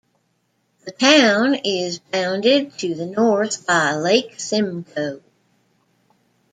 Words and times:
The 0.83 0.91
town 0.93 1.53
is 1.63 1.99
bounded 1.99 2.79
to 2.79 2.95
the 2.95 3.05
north 3.05 3.67
by 3.67 3.93
Lake 3.93 4.39
Simcoe. 4.39 5.21